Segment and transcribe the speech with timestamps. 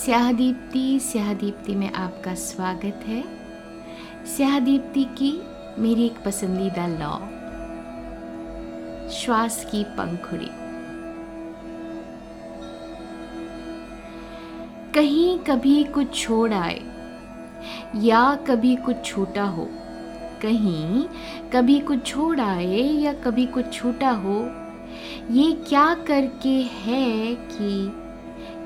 [0.00, 3.22] स्याह दीप्ति स्याह दीप्ति में आपका स्वागत है।
[4.26, 5.32] स्याह दीप्ति की
[5.78, 7.16] मेरी एक पसंदीदा लॉ,
[9.10, 10.48] श्वास की पंखुड़ी।
[14.94, 16.80] कहीं कभी कुछ छोड़ आए,
[17.96, 19.68] या कभी कुछ छूटा हो,
[20.42, 21.04] कहीं
[21.52, 24.38] कभी कुछ छोड़ आए या कभी कुछ छूटा हो,
[25.30, 27.74] ये क्या करके है कि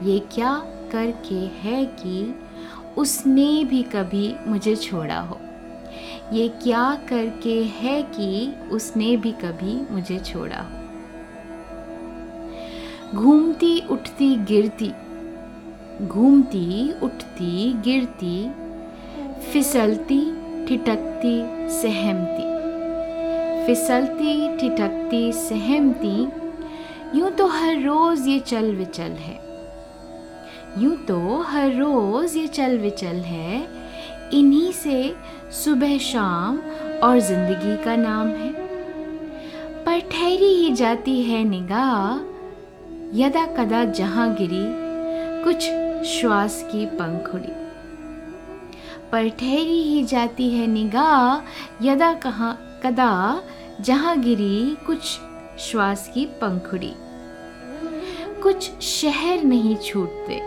[0.02, 0.54] ये क्या
[0.94, 2.34] करके है कि
[2.98, 5.40] उसने भी कभी मुझे छोड़ा हो।
[6.32, 10.82] ये क्या करके है कि उसने भी कभी मुझे छोड़ा हो।
[13.14, 14.90] घूमती उठती गिरती,
[16.06, 18.50] घूमती उठती गिरती,
[19.52, 20.20] फिसलती
[20.66, 21.36] ठिठकती
[21.70, 22.46] सहमती,
[23.66, 26.16] फिसलती ठिठकती सहमती,
[27.18, 29.53] यूँ तो हर रोज़ ये चल विचल है।
[30.78, 33.58] यूँ तो हर रोज़ ये चल विचल है।
[34.32, 35.14] इन्हीं से
[35.54, 36.58] सुबह शाम
[37.02, 38.52] और ज़िंदगी का नाम है।
[39.84, 42.32] पर ठहरी ही जाती है निगाह
[43.18, 44.64] यदा कदा जहाँ गिरी,
[45.44, 45.62] कुछ
[46.08, 47.52] श्वास की पंखुड़ी
[49.12, 53.42] पर ठहरी ही जाती है निगाह यदा कहाँ कदा
[53.80, 55.02] जहाँ गिरी, कुछ
[55.60, 56.92] श्वास की पंखुड़ी
[58.42, 60.40] कुछ शहर नहीं छूटते।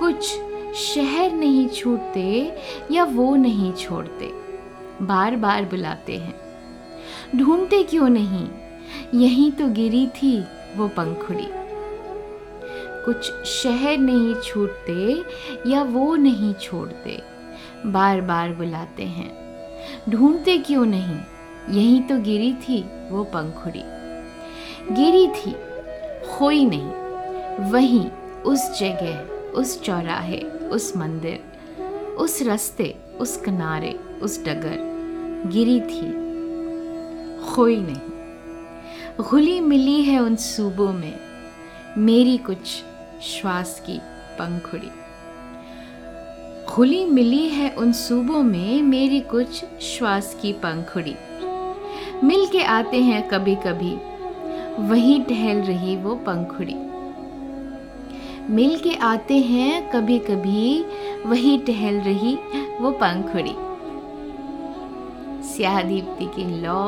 [0.00, 0.40] कुछ
[0.74, 2.56] शहर नहीं छूटते
[2.90, 4.32] या वो नहीं छोड़ते।
[5.02, 6.34] बार बार बुलाते हैं।
[7.36, 8.48] ढूंढते क्यों नहीं?
[9.14, 10.44] यहीं तो गिरी थी
[10.76, 11.46] वो पंखुड़ी।
[13.04, 15.22] कुछ शहर नहीं छूटते
[15.70, 17.22] या वो नहीं छोड़ते।
[17.86, 19.32] बार बार बुलाते हैं।
[20.10, 21.18] ढूंढते क्यों नहीं?
[21.70, 23.82] यहीं तो गिरी थी वो पंखुड़ी।
[24.94, 25.52] गिरी थी,
[26.32, 26.90] खोई नहीं,
[27.70, 28.10] वहीं
[28.42, 31.40] उस जगह। उस चौराहे, उस मंदिर,
[32.18, 34.90] उस रास्ते, उस किनारे, उस डगर
[35.46, 36.30] गिरी थी।
[37.50, 38.20] खोई नहीं।
[39.24, 41.18] घुली मिली है उन सूबों में।
[41.98, 42.84] मेरी कुछ
[43.22, 44.00] श्वास की
[44.40, 44.90] पंखुड़ी।
[46.68, 51.16] खुली मिली है उन सूबों में, मेरी कुछ श्वास की पंखुड़ी।
[52.24, 54.10] मिल के आते हैं कभी कभी
[54.82, 56.89] वही टहल रही वो पंखुड़ी।
[58.50, 60.84] मिल के आते हैं कभी कभी
[61.26, 62.34] वही टहल रही
[62.80, 63.54] वो पंखुड़ी।
[65.48, 66.82] स्याह दीप्ति की लौ,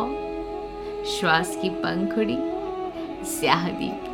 [1.10, 2.38] श्वास की पंखुड़ी
[3.30, 4.11] स्याह दीप्ति